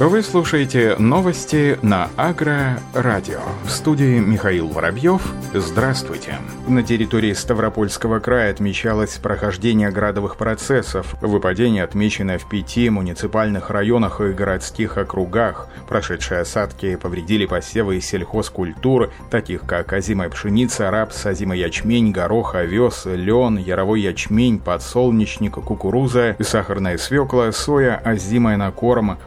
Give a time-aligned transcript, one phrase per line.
[0.00, 3.40] Вы слушаете новости на Агро-радио.
[3.64, 5.22] В студии Михаил Воробьев.
[5.54, 6.38] Здравствуйте.
[6.66, 11.14] На территории Ставропольского края отмечалось прохождение градовых процессов.
[11.20, 15.68] Выпадение отмечено в пяти муниципальных районах и городских округах.
[15.88, 23.56] Прошедшие осадки повредили посевы сельхозкультур, таких как озимая пшеница, рапс, озимый ячмень, горох, овес, лен,
[23.58, 29.18] яровой ячмень, подсолнечник, кукуруза, сахарная свекла, соя, озимая на корм.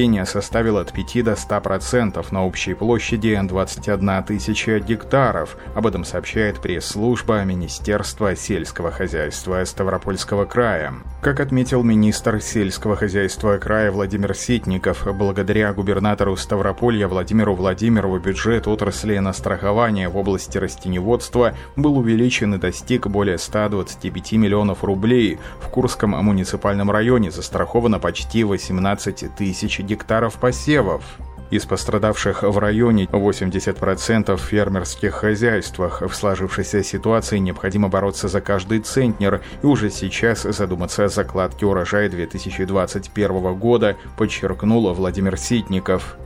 [0.00, 5.58] Населения составил от 5 до 100% на общей площади 21 тысяча гектаров.
[5.74, 10.94] Об этом сообщает пресс-служба Министерства сельского хозяйства Ставропольского края.
[11.20, 19.18] Как отметил министр сельского хозяйства края Владимир Ситников, благодаря губернатору Ставрополья Владимиру Владимирову бюджет отрасли
[19.18, 25.38] на страхование в области растеневодства был увеличен и достиг более 125 миллионов рублей.
[25.60, 31.02] В Курском муниципальном районе застраховано почти 18 тысяч гектаров посевов.
[31.50, 36.02] Из пострадавших в районе 80% в фермерских хозяйствах.
[36.02, 42.08] В сложившейся ситуации необходимо бороться за каждый центнер и уже сейчас задуматься о закладке урожая
[42.08, 46.16] 2021 года, подчеркнул Владимир Ситников.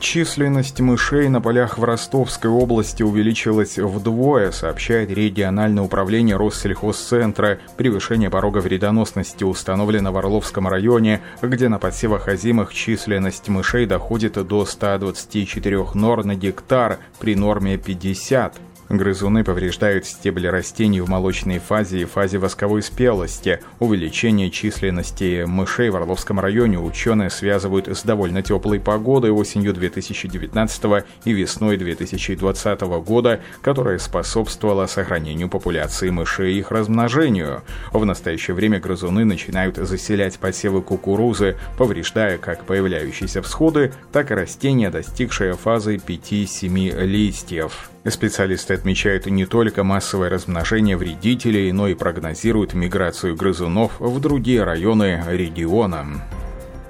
[0.00, 7.58] Численность мышей на полях в Ростовской области увеличилась вдвое, сообщает региональное управление Россельхозцентра.
[7.76, 14.64] Превышение порога вредоносности установлено в Орловском районе, где на подсевах озимых численность мышей доходит до
[14.64, 18.54] 124 нор на гектар при норме 50.
[18.88, 23.60] Грызуны повреждают стебли растений в молочной фазе и фазе восковой спелости.
[23.78, 31.32] Увеличение численности мышей в Орловском районе ученые связывают с довольно теплой погодой осенью 2019 и
[31.32, 37.62] весной 2020 года, которая способствовала сохранению популяции мышей и их размножению.
[37.92, 44.90] В настоящее время грызуны начинают заселять посевы кукурузы, повреждая как появляющиеся всходы, так и растения,
[44.90, 47.93] достигшие фазы 5-7 листьев.
[48.06, 55.22] Специалисты отмечают не только массовое размножение вредителей, но и прогнозируют миграцию грызунов в другие районы
[55.26, 56.22] региона.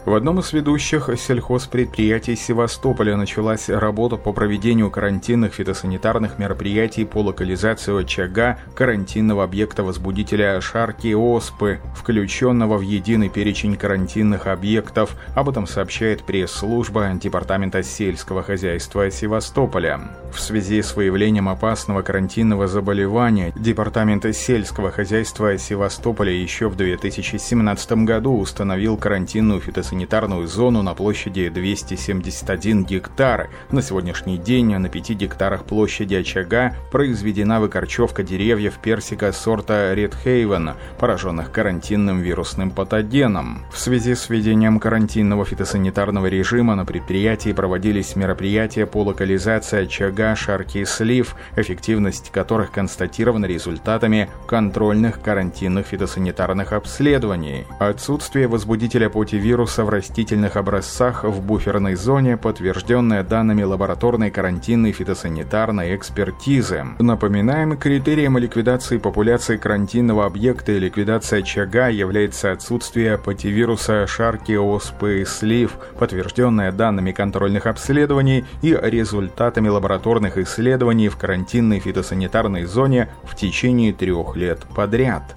[0.05, 8.03] В одном из ведущих сельхозпредприятий Севастополя началась работа по проведению карантинных фитосанитарных мероприятий по локализации
[8.03, 15.17] очага карантинного объекта возбудителя шарки оспы, включенного в единый перечень карантинных объектов.
[15.35, 20.01] Об этом сообщает пресс-служба Департамента сельского хозяйства Севастополя.
[20.35, 28.37] В связи с выявлением опасного карантинного заболевания Департамент сельского хозяйства Севастополя еще в 2017 году
[28.39, 33.49] установил карантинную фитосанитарную санитарную зону на площади 271 гектар.
[33.71, 41.53] На сегодняшний день на 5 гектарах площади очага произведена выкорчевка деревьев персика сорта Редхейвен, пораженных
[41.53, 43.65] карантинным вирусным патогеном.
[43.73, 50.83] В связи с введением карантинного фитосанитарного режима на предприятии проводились мероприятия по локализации очага шарки
[50.83, 57.65] слив, эффективность которых констатирована результатами контрольных карантинных фитосанитарных обследований.
[57.79, 66.85] Отсутствие возбудителя путевируса в растительных образцах в буферной зоне, подтвержденная данными лабораторной карантинной фитосанитарной экспертизы.
[66.99, 75.25] Напоминаем, критерием ликвидации популяции карантинного объекта и ликвидации очага является отсутствие пативируса шарки, оспы и
[75.25, 83.93] слив, подтвержденное данными контрольных обследований и результатами лабораторных исследований в карантинной фитосанитарной зоне в течение
[83.93, 85.37] трех лет подряд.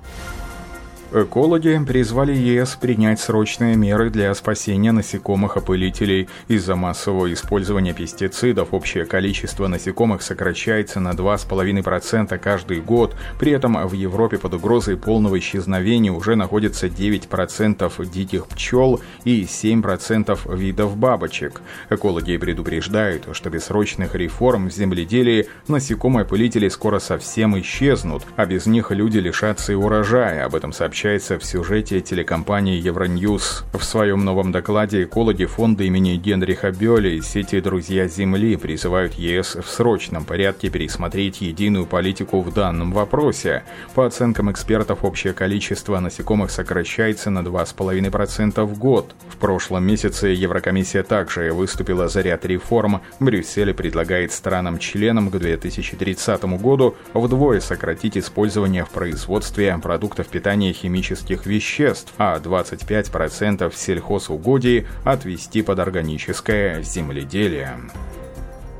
[1.13, 6.27] Экологи призвали ЕС принять срочные меры для спасения насекомых-опылителей.
[6.49, 13.15] Из-за массового использования пестицидов общее количество насекомых сокращается на 2,5% каждый год.
[13.39, 20.57] При этом в Европе под угрозой полного исчезновения уже находится 9% диких пчел и 7%
[20.57, 21.61] видов бабочек.
[21.89, 28.91] Экологи предупреждают, что без срочных реформ в земледелии насекомые-опылители скоро совсем исчезнут, а без них
[28.91, 30.43] люди лишатся и урожая.
[30.43, 33.65] Об этом сообщает сообщается в сюжете телекомпании Евроньюз.
[33.71, 39.57] В своем новом докладе экологи фонда имени Генриха Бёля и сети «Друзья Земли» призывают ЕС
[39.57, 43.61] в срочном порядке пересмотреть единую политику в данном вопросе.
[43.93, 49.13] По оценкам экспертов, общее количество насекомых сокращается на 2,5% в год.
[49.29, 53.01] В прошлом месяце Еврокомиссия также выступила за ряд реформ.
[53.19, 61.45] Брюссель предлагает странам-членам к 2030 году вдвое сократить использование в производстве продуктов питания химических химических
[61.45, 67.77] веществ, а 25% сельхозугодий отвести под органическое земледелие.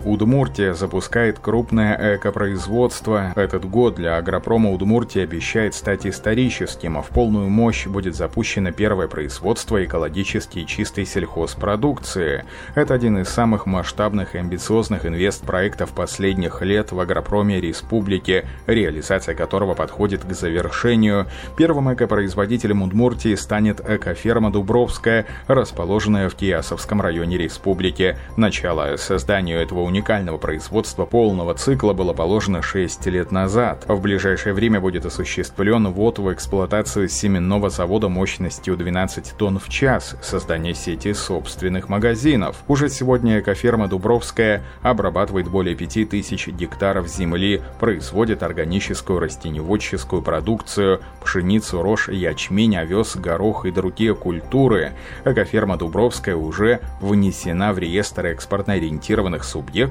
[0.08, 3.34] Удмуртия запускает крупное экопроизводство.
[3.36, 9.10] Этот год для агропрома Удмуртии обещает стать историческим, а в полную мощь будет запущено первое
[9.10, 12.46] производство экологически чистой сельхозпродукции.
[12.74, 19.74] Это один из самых масштабных и амбициозных инвестпроектов последних лет в агропроме республики, реализация которого
[19.74, 21.28] подходит к завершению.
[21.58, 28.16] Первым экопроизводителем Удмуртии станет экоферма Дубровская, расположенная в Киясовском районе республики.
[28.38, 33.86] Начало созданию этого уникального производства полного цикла было положено 6 лет назад.
[33.88, 40.16] В ближайшее время будет осуществлен ввод в эксплуатацию семенного завода мощностью 12 тонн в час,
[40.22, 42.58] создание сети собственных магазинов.
[42.68, 52.10] Уже сегодня экоферма Дубровская обрабатывает более 5000 гектаров земли, производит органическую растеневодческую продукцию, пшеницу, рожь,
[52.10, 54.92] ячмень, овес, горох и другие культуры.
[55.26, 59.87] Экоферма Дубровская уже внесена в реестр экспортно-ориентированных субъектов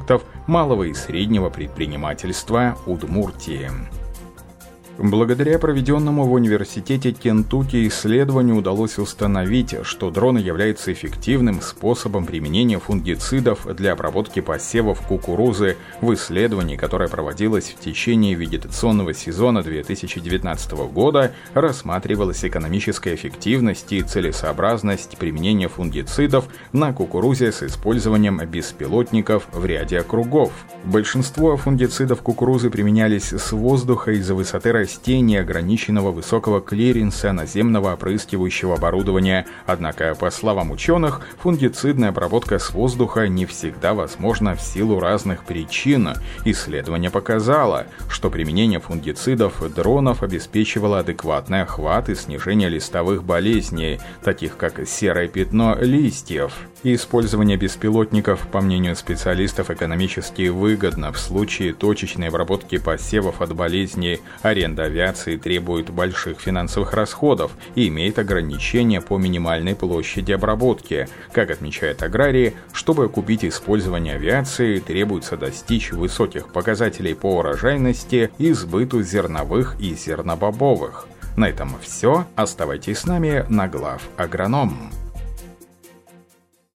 [0.46, 3.70] малого и среднего предпринимательства Удмуртии.
[4.98, 13.66] Благодаря проведенному в университете Кентукки исследованию удалось установить, что дроны являются эффективным способом применения фунгицидов
[13.76, 22.42] для обработки посевов кукурузы в исследовании, которое проводилось в течение вегетационного сезона 2019 года, рассматривалась
[22.42, 30.52] экономическая эффективность и целесообразность применения фунгицидов на кукурузе с использованием беспилотников в ряде округов.
[30.84, 39.44] Большинство фунгицидов кукурузы применялись с воздуха из-за высоты растений ограниченного высокого клиренса наземного опрыскивающего оборудования.
[39.66, 46.10] Однако, по словам ученых, фунгицидная обработка с воздуха не всегда возможна в силу разных причин.
[46.44, 54.86] Исследование показало, что применение фунгицидов дронов обеспечивало адекватный охват и снижение листовых болезней, таких как
[54.86, 56.52] серое пятно листьев.
[56.84, 64.75] Использование беспилотников, по мнению специалистов, экономически выгодно в случае точечной обработки посевов от болезней, аренды
[64.76, 71.08] аренда авиации требует больших финансовых расходов и имеет ограничения по минимальной площади обработки.
[71.32, 79.02] Как отмечают аграрии, чтобы купить использование авиации, требуется достичь высоких показателей по урожайности и сбыту
[79.02, 81.06] зерновых и зернобобовых.
[81.36, 82.26] На этом все.
[82.34, 84.90] Оставайтесь с нами на глав агроном.